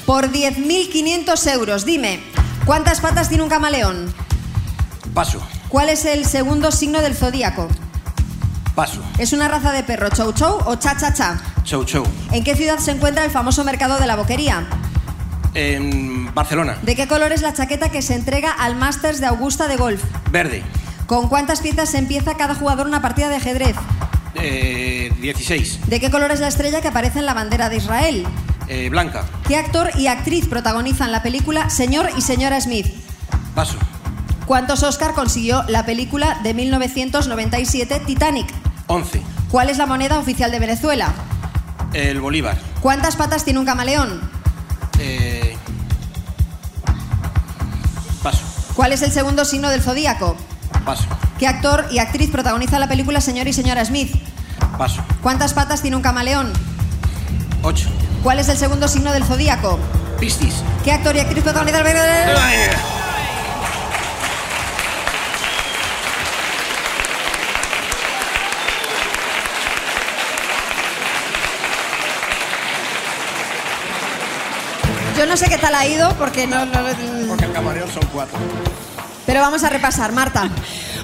[0.06, 2.20] por 10.500 euros, dime,
[2.68, 4.14] ¿cuántas patas tiene un camaleón?
[5.16, 7.68] Paso, ¿Cuál es el segundo signo del zodíaco?
[8.76, 9.02] paso.
[9.18, 11.42] ¿Es una raza de perro chou chou o cha cha cha?
[11.64, 12.06] Show Show.
[12.32, 14.68] ¿En qué ciudad se encuentra el famoso mercado de la boquería?
[15.56, 16.78] En Barcelona.
[16.84, 20.04] ¿De qué color es la chaqueta que se entrega al Masters de Augusta de golf?
[20.32, 20.62] Verde.
[21.08, 23.76] ¿Con cuántas piezas se empieza cada jugador una partida de ajedrez?
[24.36, 25.80] Eh, 16.
[25.88, 28.28] ¿De qué color es la estrella que aparece en la bandera de Israel?
[28.68, 29.26] Eh, blanca.
[29.48, 32.88] ¿Qué actor y actriz protagonizan la película Señor y Señora Smith?
[33.56, 33.78] Paso.
[34.46, 38.48] ¿Cuántos Oscar consiguió la película de 1997 Titanic?
[38.88, 39.22] 11.
[39.50, 41.14] ¿Cuál es la moneda oficial de Venezuela?
[41.94, 42.58] El Bolívar.
[42.82, 44.20] ¿Cuántas patas tiene un camaleón?
[45.00, 45.56] Eh,
[48.22, 48.44] paso.
[48.74, 50.36] ¿Cuál es el segundo signo del zodíaco?
[50.86, 51.06] Paso.
[51.40, 54.14] ¿Qué actor y actriz protagonizan la película Señor y Señora Smith?
[54.78, 55.02] Paso.
[55.22, 56.52] ¿Cuántas patas tiene un camaleón?
[57.64, 57.90] 8.
[58.24, 59.80] ¿Cuál es el segundo signo del zodíaco?
[60.20, 60.56] Piscis.
[60.84, 61.84] ¿Qué actor y actriz protagonizan?
[75.18, 76.72] Yo no sé qué tal ha ido porque no, no-
[77.28, 78.38] Porque el camaleón son 4.
[79.28, 80.50] Pero vamos a repasar, Marta.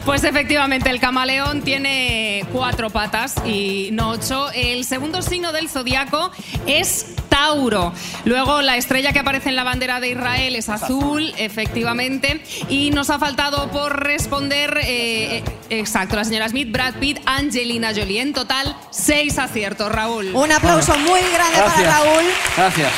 [0.06, 4.52] Pues efectivamente, el camaleón tiene cuatro patas y no ocho.
[4.54, 6.30] El segundo signo del zodiaco
[6.68, 7.94] es Tauro.
[8.26, 12.44] Luego, la estrella que aparece en la bandera de Israel es azul, efectivamente.
[12.68, 17.92] Y nos ha faltado por responder, eh, eh, exacto, la señora Smith, Brad Pitt, Angelina
[17.96, 18.20] Jolie.
[18.20, 20.36] En total, seis aciertos, Raúl.
[20.36, 22.24] Un aplauso muy grande para Raúl.
[22.58, 22.92] Gracias.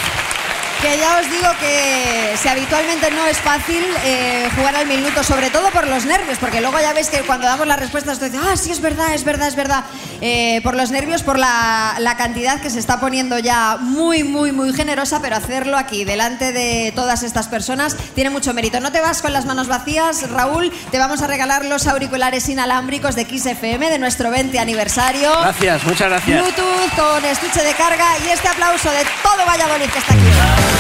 [0.86, 5.50] Que ya os digo que si habitualmente no es fácil eh, jugar al minuto, sobre
[5.50, 8.40] todo por los nervios, porque luego ya veis que cuando damos las respuestas, tú dices,
[8.44, 9.84] ah, sí, es verdad, es verdad, es verdad.
[10.22, 14.52] Eh, por los nervios, por la, la cantidad que se está poniendo ya muy, muy,
[14.52, 18.80] muy generosa, pero hacerlo aquí, delante de todas estas personas, tiene mucho mérito.
[18.80, 23.16] No te vas con las manos vacías, Raúl, te vamos a regalar los auriculares inalámbricos
[23.16, 25.32] de Kiss FM de nuestro 20 aniversario.
[25.42, 26.42] Gracias, muchas gracias.
[26.44, 30.75] Bluetooth con estuche de carga y este aplauso de todo Valladolid que está aquí.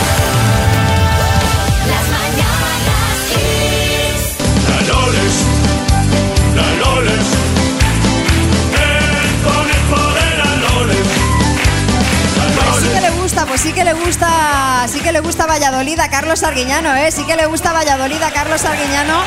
[13.65, 17.12] Sí que le gusta, sí que le gusta Valladolid a Carlos Arguiñano, ¿eh?
[17.12, 19.23] Sí que le gusta Valladolid a Carlos Arguiñano,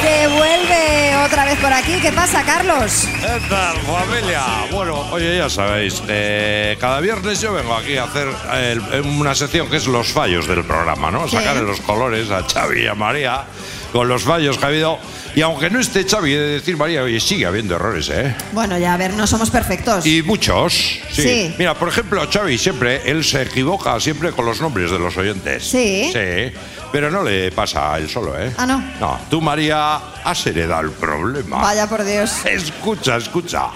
[0.00, 2.00] que vuelve otra vez por aquí.
[2.00, 3.06] ¿Qué pasa, Carlos?
[3.20, 4.42] ¿Qué tal, familia?
[4.72, 9.68] Bueno, oye, ya sabéis, eh, cada viernes yo vengo aquí a hacer eh, una sección
[9.68, 11.28] que es los fallos del programa, ¿no?
[11.28, 11.36] Sí.
[11.36, 13.44] Sacarle los colores a Xavi y a María
[13.92, 14.98] con los fallos que ha habido.
[15.34, 18.34] Y aunque no esté Xavi, he de decir, María, oye, sigue habiendo errores, ¿eh?
[18.52, 20.04] Bueno, ya a ver, no somos perfectos.
[20.06, 20.72] Y muchos,
[21.12, 21.22] sí.
[21.22, 21.54] Sí.
[21.58, 25.64] Mira, por ejemplo, Xavi siempre, él se equivoca siempre con los nombres de los oyentes.
[25.64, 26.10] Sí.
[26.12, 26.52] Sí,
[26.90, 28.52] pero no le pasa a él solo, ¿eh?
[28.56, 28.82] Ah, no.
[28.98, 31.58] No, tú, María, has heredado el problema.
[31.60, 32.32] Vaya por Dios.
[32.44, 33.66] Escucha, escucha.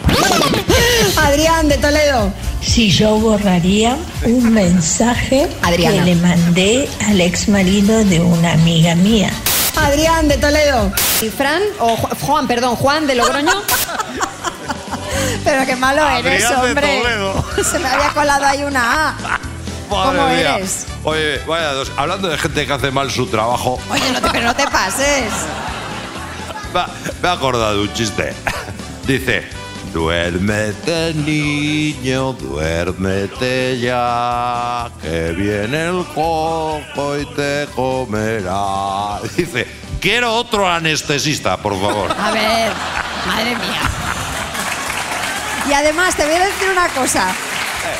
[1.19, 2.33] Adrián de Toledo.
[2.61, 6.05] Si yo borraría un mensaje Adriana.
[6.05, 9.31] que le mandé al ex marido de una amiga mía.
[9.77, 10.93] Adrián de Toledo.
[11.21, 11.63] ¿Y Fran?
[11.81, 13.53] O Ju- Juan, perdón, Juan de Logroño.
[15.45, 16.99] Pero qué malo eres, Adrián de hombre.
[17.03, 17.45] Toledo.
[17.65, 19.13] Se me había colado ahí una A.
[19.91, 20.57] Madre ¿Cómo mía.
[20.57, 20.87] eres?
[21.05, 21.93] Oye, vaya dos.
[21.97, 25.31] Hablando de gente que hace mal su trabajo, Oye, no te, pero no te pases.
[26.73, 26.89] me ha-
[27.23, 28.33] me he acordado de un chiste.
[29.07, 29.45] Dice,
[29.93, 39.21] duérmete niño, duérmete ya, que viene el cojo y te comerá.
[39.37, 39.67] Dice,
[40.01, 42.11] quiero otro anestesista, por favor.
[42.19, 42.73] A ver,
[43.27, 43.83] madre mía.
[45.69, 47.33] Y además te voy a decir una cosa.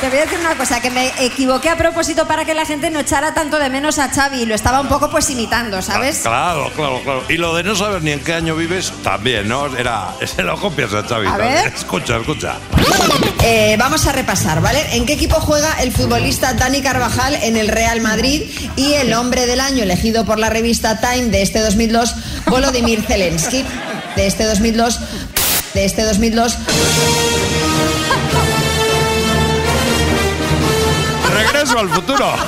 [0.01, 2.89] Te voy a decir una cosa, que me equivoqué a propósito para que la gente
[2.89, 4.45] no echara tanto de menos a Xavi.
[4.45, 6.19] Lo estaba un poco pues imitando, ¿sabes?
[6.19, 7.23] Claro, claro, claro.
[7.29, 9.75] Y lo de no saber ni en qué año vives, también, ¿no?
[9.75, 11.27] Era, se lo copias a Xavi.
[11.27, 11.67] A ver.
[11.67, 12.55] Escucha, escucha.
[13.43, 14.95] Eh, vamos a repasar, ¿vale?
[14.95, 18.43] ¿En qué equipo juega el futbolista Dani Carvajal en el Real Madrid
[18.75, 22.15] y el hombre del año elegido por la revista Time de este 2002,
[22.47, 23.65] Volodymyr Zelensky?
[24.15, 24.99] De este 2002,
[25.73, 26.57] de este 2002.
[31.63, 32.25] Regreso al futuro.
[32.27, 32.45] Madre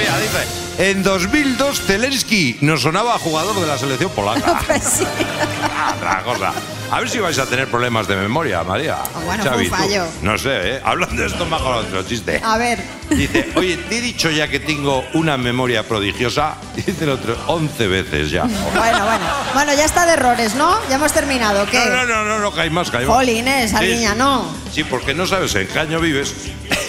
[0.00, 0.90] mía, dice.
[0.90, 4.60] En 2002, Zelensky nos sonaba jugador de la selección polaca.
[4.66, 5.04] Pues sí.
[5.96, 6.52] Otra cosa.
[6.90, 8.96] A ver si vais a tener problemas de memoria, María.
[9.26, 9.68] bueno, fue un tú.
[9.70, 10.04] fallo.
[10.22, 10.80] No sé, ¿eh?
[10.82, 12.40] Hablando de esto, me ha acordado otro chiste.
[12.42, 12.82] A ver.
[13.10, 16.54] Dice, oye, te he dicho ya que tengo una memoria prodigiosa.
[16.76, 18.44] Dice el otro, 11 veces ya.
[18.44, 19.26] Bueno, bueno.
[19.52, 20.78] Bueno, ya está de errores, ¿no?
[20.88, 21.78] Ya hemos terminado, ¿qué?
[21.78, 23.14] No, no, no, no, no, que hay más, que hay más.
[23.16, 24.46] Jolines, esa Sí, niña, no.
[24.72, 26.34] Sí, porque no sabes en qué año vives,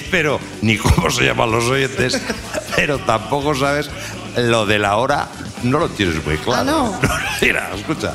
[0.10, 2.20] pero ni cómo se llaman los oyentes,
[2.76, 3.90] pero tampoco sabes
[4.36, 5.28] lo de la hora,
[5.64, 6.62] no lo tienes muy claro.
[6.62, 7.00] Ah, no.
[7.42, 8.14] Mira, escucha.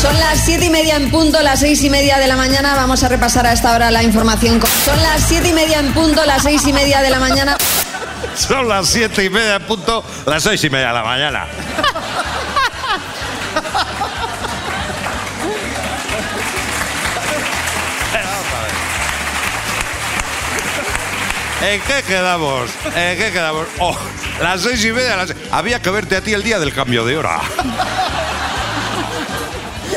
[0.00, 2.76] Son las siete y media en punto, las seis y media de la mañana.
[2.76, 4.60] Vamos a repasar a esta hora la información.
[4.84, 7.56] Son las siete y media en punto, las seis y media de la mañana.
[8.36, 11.46] Son las siete y media en punto, las seis y media de la mañana.
[21.62, 22.70] ¿En qué quedamos?
[22.94, 23.66] ¿En qué quedamos?
[23.80, 23.96] Oh,
[24.40, 25.16] las seis y media.
[25.16, 25.34] Las...
[25.50, 27.40] Había que verte a ti el día del cambio de hora.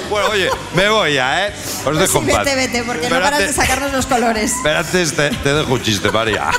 [0.10, 1.54] Bueno, oye, me voy ya, ¿eh?
[1.54, 2.44] Os Pues dejo sí, paz.
[2.44, 4.56] vete, vete, porque Pero no paras de antes- sacarnos los colores.
[4.64, 6.50] Pero antes te, te dejo un chiste, María.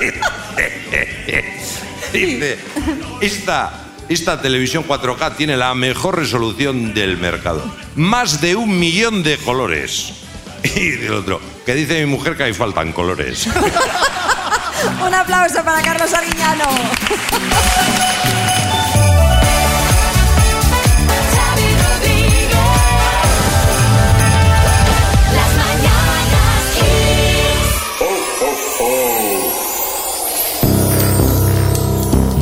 [2.12, 2.58] Dice,
[3.22, 3.72] esta,
[4.08, 7.64] esta televisión 4K tiene la mejor resolución del mercado.
[7.96, 10.12] Más de un millón de colores.
[10.62, 13.48] Y el otro, que dice mi mujer que ahí faltan colores.
[15.06, 16.64] Un aplauso para Carlos Arguiñano.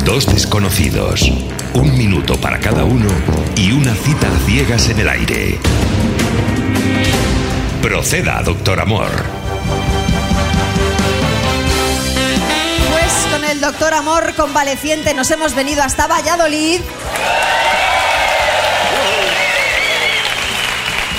[0.05, 1.31] Dos desconocidos,
[1.73, 3.07] un minuto para cada uno
[3.55, 5.59] y una cita a ciegas en el aire.
[7.81, 9.40] Proceda, doctor Amor.
[13.61, 16.81] El doctor Amor convaleciente nos hemos venido hasta Valladolid.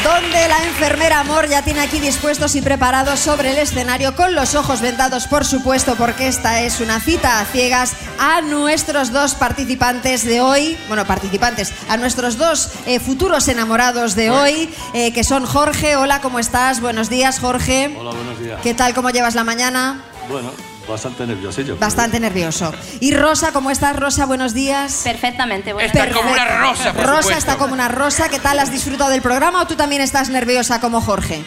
[0.03, 4.57] Donde la enfermera Amor ya tiene aquí dispuestos y preparados sobre el escenario, con los
[4.57, 10.25] ojos vendados, por supuesto, porque esta es una cita a ciegas a nuestros dos participantes
[10.25, 15.47] de hoy, bueno, participantes, a nuestros dos eh, futuros enamorados de hoy, eh, que son
[15.47, 15.95] Jorge.
[15.95, 16.81] Hola, ¿cómo estás?
[16.81, 17.97] Buenos días, Jorge.
[17.97, 18.61] Hola, buenos días.
[18.63, 18.95] ¿Qué tal?
[18.95, 20.03] ¿Cómo llevas la mañana?
[20.29, 20.51] Bueno,
[20.93, 21.77] bastante nerviosillo.
[21.79, 22.73] Bastante nervioso.
[23.01, 24.27] ¿Y Rosa, cómo estás, Rosa?
[24.27, 25.01] Buenos días.
[25.05, 27.39] Perfectamente, buenos Está como una rosa, por Rosa supuesto.
[27.39, 28.29] está como una rosa.
[28.29, 28.59] ¿Qué tal?
[28.59, 31.43] ¿Has disfrutado del programa o tú también estás nerviosa como Jorge?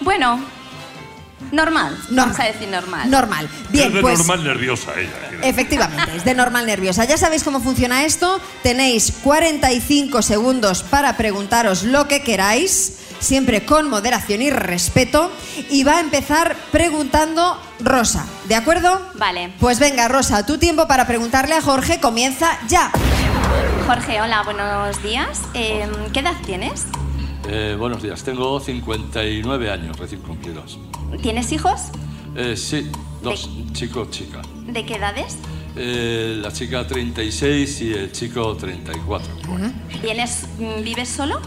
[0.00, 0.40] Bueno,
[1.50, 1.96] normal.
[2.10, 3.10] Vamos a decir normal.
[3.10, 3.48] Normal.
[3.70, 5.10] Bien, es de pues normal nerviosa ella.
[5.42, 7.04] efectivamente, es de normal nerviosa.
[7.04, 8.40] Ya sabéis cómo funciona esto.
[8.62, 15.30] Tenéis 45 segundos para preguntaros lo que queráis, siempre con moderación y respeto.
[15.70, 19.00] Y va a empezar preguntando Rosa, ¿de acuerdo?
[19.14, 19.52] Vale.
[19.58, 22.90] Pues venga, Rosa, tu tiempo para preguntarle a Jorge comienza ya.
[23.86, 25.42] Jorge, hola, buenos días.
[25.54, 26.86] Eh, ¿Qué edad tienes?
[27.48, 30.78] Eh, buenos días, tengo 59 años recién cumplidos.
[31.22, 31.80] ¿Tienes hijos?
[32.36, 34.42] Eh, sí, dos, chico, chica.
[34.66, 35.36] ¿De qué edades?
[35.74, 39.28] Eh, la chica 36 y el chico 34.
[40.02, 41.40] ¿Vienes, mm, ¿Vives solo?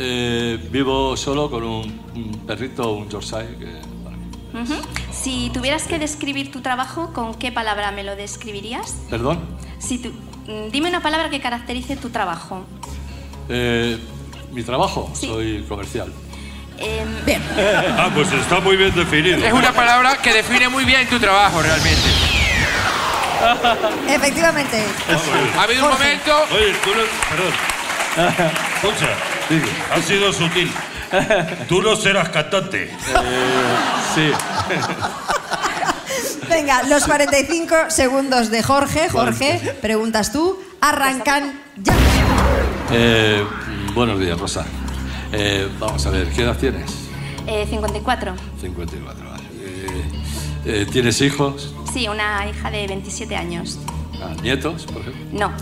[0.00, 3.98] Eh, vivo solo con un, un perrito, un Yorkshire, que
[4.56, 4.74] Ujú.
[5.12, 8.96] Si tuvieras que describir tu trabajo, ¿con qué palabra me lo describirías?
[9.10, 9.40] Perdón.
[9.78, 10.10] Si tú,
[10.46, 12.64] mm, dime una palabra que caracterice tu trabajo.
[13.48, 13.98] Eh,
[14.52, 15.26] mi trabajo, Sí.
[15.26, 16.12] soy comercial.
[16.78, 17.42] Em, Bien.
[17.98, 19.36] Ah, pues está muy bien definido.
[19.44, 22.08] Es una palabra que define muy bien tu trabajo realmente.
[24.08, 24.82] Efectivamente.
[25.58, 26.32] Ha habido un momento.
[26.54, 27.02] Oye, tú no.
[27.28, 28.50] Perdón.
[29.92, 30.70] Ha sido sutil.
[31.68, 32.90] Tú no serás cantante.
[34.14, 34.30] sí.
[36.48, 39.08] Venga, los 45 segundos de Jorge.
[39.08, 40.58] Jorge, preguntas tú.
[40.80, 41.94] Arrancan ya.
[42.90, 43.44] Eh,
[43.94, 44.64] buenos días, Rosa.
[45.32, 46.90] Eh, vamos a ver, ¿qué edad tienes?
[47.46, 48.34] eh, 54.
[48.60, 49.42] 54, vale.
[49.60, 50.02] Eh,
[50.66, 51.74] eh, ¿Tienes hijos?
[51.92, 53.78] Sí, una hija de 27 años.
[54.22, 55.22] Ah, ¿Nietos, por ejemplo?
[55.32, 55.52] No.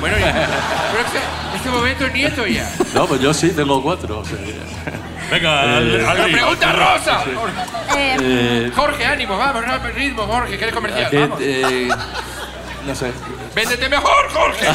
[0.00, 1.18] Bueno, Pero este,
[1.56, 2.70] este momento es nieto ya.
[2.94, 4.20] No, pues yo sí, tengo cuatro.
[4.20, 4.36] o sea,
[5.30, 6.36] Venga, al- Eh, al Pero lío.
[6.36, 7.24] pregunta Rosa.
[7.96, 11.10] Eh, Jorge, ánimo, vamos, no, ritmo, Jorge, que eres comercial.
[11.10, 11.38] que, Vamos.
[11.42, 11.88] eh,
[12.86, 13.10] no sé.
[13.54, 14.66] Véndete mejor, Jorge.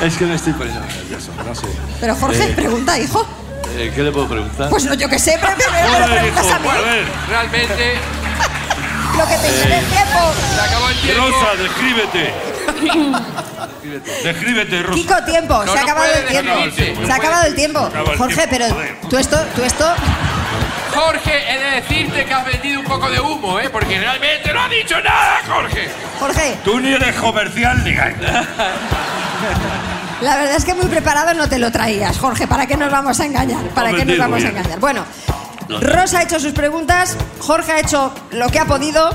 [0.00, 1.66] Es que me estoy poniendo nervioso, no sé.
[2.00, 3.26] Pero Jorge, Eh, pregunta, hijo.
[3.76, 4.70] eh, ¿Qué le puedo preguntar?
[4.70, 6.68] Pues no, yo qué sé, pero, pero- pero Joder, preguntas hijo, a mí.
[6.68, 7.04] a ver.
[7.28, 7.94] Realmente.
[9.20, 10.18] Lo que te lleve el tiempo.
[10.54, 11.26] Se acabó el tiempo.
[11.26, 12.34] Rosa, descríbete.
[14.24, 14.94] Descríbete, Rosa.
[14.94, 15.64] Kiko, tiempo.
[15.64, 17.06] No, se ha no acabado puede el tiempo.
[17.06, 17.90] Se ha acabado el tiempo.
[18.16, 19.84] Jorge, tiempo, pero tú esto, tú esto.
[20.94, 23.68] Jorge, he de decirte que has vendido un poco de humo, ¿eh?
[23.68, 25.90] Porque realmente no ha dicho nada, Jorge.
[26.18, 28.14] Jorge, Tú ni eres comercial ni gay.
[30.22, 32.46] la verdad es que muy preparado no te lo traías, Jorge.
[32.46, 33.62] ¿Para qué nos vamos a engañar?
[33.74, 34.80] ¿Para qué nos vamos a engañar?
[34.80, 35.04] Bueno,
[35.78, 39.08] Rosa ha hecho sus preguntas, Jorge ha hecho lo que ha podido.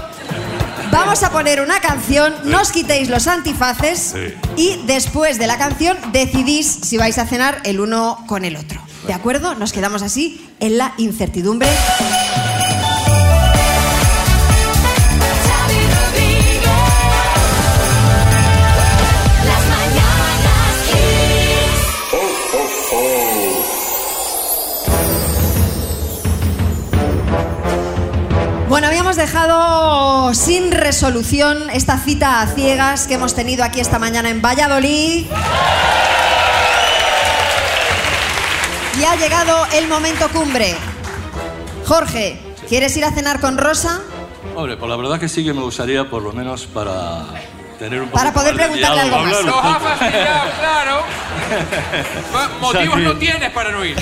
[0.91, 4.15] Vamos a poner una canción, no os quitéis los antifaces
[4.55, 8.81] y después de la canción decidís si vais a cenar el uno con el otro.
[9.05, 9.55] ¿De acuerdo?
[9.55, 11.67] Nos quedamos así en la incertidumbre.
[28.83, 34.41] Hemos dejado sin resolución esta cita a ciegas que hemos tenido aquí esta mañana en
[34.41, 35.25] Valladolid.
[38.99, 40.75] Y ha llegado el momento cumbre.
[41.85, 44.01] Jorge, ¿quieres ir a cenar con Rosa?
[44.55, 47.23] Hombre, pues la verdad que sí que me gustaría, por lo menos para
[47.79, 49.37] tener un Para poder preguntarle diálogo, algo más.
[49.37, 49.89] hablar un Nos ha poco.
[49.89, 51.03] fastidiado, claro.
[52.61, 53.97] Motivos que- no tienes para no ir.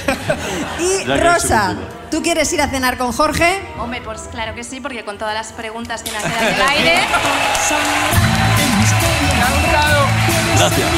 [0.79, 1.75] Y Rosa,
[2.13, 3.59] ¿tú quieres ir a cenar con Jorge?
[3.79, 6.99] Hombre, pues claro que sí, porque con todas las preguntas que me en el aire.
[9.33, 10.05] Me ha gustado,
[10.59, 10.89] Gracias.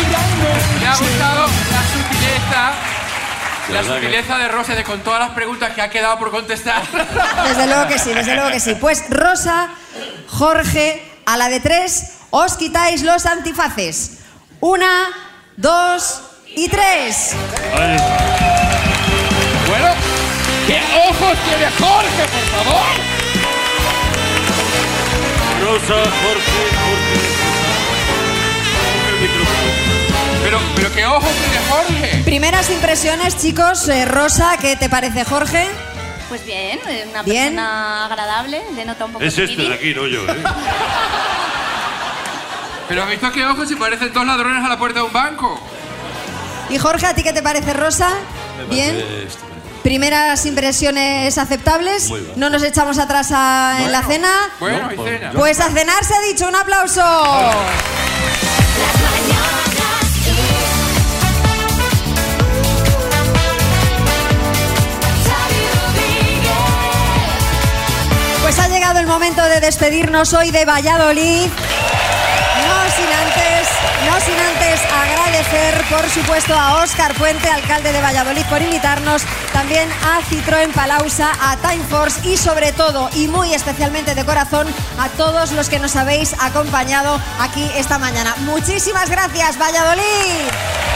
[0.81, 2.73] me ha gustado la sutileza.
[3.71, 6.83] La sutileza de Rosa de con todas las preguntas que ha quedado por contestar.
[7.47, 8.75] Desde luego que sí, desde luego que sí.
[8.75, 9.69] Pues Rosa,
[10.27, 14.17] Jorge, a la de tres, os quitáis los antifaces.
[14.59, 15.07] Una,
[15.55, 16.23] dos
[16.57, 17.31] y tres.
[17.73, 18.34] ¿qué
[21.09, 22.85] ojos tiene Jorge, por favor?
[25.63, 27.45] Rosa, Jorge, Jorge.
[30.43, 32.21] Pero, pero ¿qué ojos tiene Jorge?
[32.25, 33.87] Primeras impresiones, chicos.
[33.87, 35.67] Eh, Rosa, ¿qué te parece, Jorge?
[36.29, 37.43] Pues bien, eh, una Bien.
[37.55, 40.43] persona agradable, denota un poco Es de este de aquí, no yo, ¿eh?
[42.87, 45.59] Pero ¿has visto qué ojos si parecen dos ladrones a la puerta de un banco?
[46.69, 48.09] Y Jorge, ¿a ti qué te parece, Rosa?
[48.57, 48.95] Me Bien.
[48.95, 49.54] parece estupendo.
[49.85, 52.11] Primeras impresiones aceptables.
[52.37, 54.31] No nos echamos atrás a- en la cena.
[54.59, 55.31] Bueno, No, pues, cena.
[55.31, 56.47] Pues a cenar se ha dicho.
[56.47, 57.03] Un aplauso.
[68.41, 71.49] Pues ha llegado el momento de despedirnos hoy de Valladolid.
[75.35, 81.31] Agradecer, por supuesto, a Óscar Puente, alcalde de Valladolid, por invitarnos, también a Citroën Palausa,
[81.41, 84.67] a Time Force y sobre todo, y muy especialmente de corazón,
[84.97, 88.33] a todos los que nos habéis acompañado aquí esta mañana.
[88.45, 90.94] Muchísimas gracias, Valladolid.